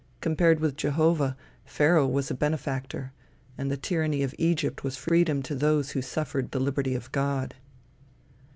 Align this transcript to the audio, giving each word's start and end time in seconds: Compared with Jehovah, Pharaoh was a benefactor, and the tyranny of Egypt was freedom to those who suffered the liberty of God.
Compared 0.19 0.59
with 0.59 0.75
Jehovah, 0.77 1.37
Pharaoh 1.63 2.07
was 2.07 2.31
a 2.31 2.33
benefactor, 2.33 3.11
and 3.55 3.69
the 3.69 3.77
tyranny 3.77 4.23
of 4.23 4.33
Egypt 4.39 4.83
was 4.83 4.97
freedom 4.97 5.43
to 5.43 5.53
those 5.53 5.91
who 5.91 6.01
suffered 6.01 6.49
the 6.49 6.59
liberty 6.59 6.95
of 6.95 7.11
God. 7.11 7.53